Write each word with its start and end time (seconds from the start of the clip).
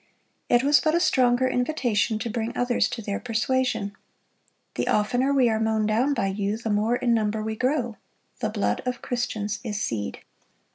It 0.49 0.63
was 0.63 0.79
but 0.79 0.95
a 0.95 0.99
stronger 0.99 1.47
invitation 1.47 2.17
to 2.17 2.29
bring 2.31 2.57
others 2.57 2.87
to 2.89 3.03
their 3.03 3.19
persuasion. 3.19 3.95
"The 4.73 4.87
oftener 4.87 5.31
we 5.31 5.47
are 5.47 5.59
mown 5.59 5.85
down 5.85 6.15
by 6.15 6.25
you, 6.29 6.57
the 6.57 6.71
more 6.71 6.95
in 6.95 7.13
number 7.13 7.43
we 7.43 7.55
grow; 7.55 7.97
the 8.39 8.49
blood 8.49 8.81
of 8.87 9.03
Christians 9.03 9.59
is 9.63 9.79
seed." 9.79 10.21